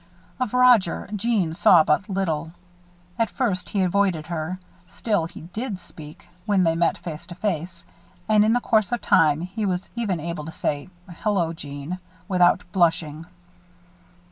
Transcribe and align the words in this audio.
Of 0.39 0.55
Roger, 0.55 1.07
Jeanne 1.15 1.53
saw 1.53 1.83
but 1.83 2.09
little. 2.09 2.53
At 3.19 3.29
first 3.29 3.69
he 3.69 3.83
avoided 3.83 4.25
her; 4.25 4.57
still, 4.87 5.27
he 5.27 5.41
did 5.53 5.79
speak, 5.79 6.25
when 6.47 6.63
they 6.63 6.75
met 6.75 6.97
face 6.97 7.27
to 7.27 7.35
face; 7.35 7.85
and, 8.27 8.43
in 8.43 8.53
the 8.53 8.61
course 8.61 8.91
of 8.91 8.99
time, 8.99 9.41
he 9.41 9.63
was 9.63 9.91
even 9.95 10.19
able 10.19 10.45
to 10.45 10.51
say, 10.51 10.89
"Hello, 11.07 11.53
Jeanne!" 11.53 11.99
without 12.27 12.63
blushing. 12.71 13.27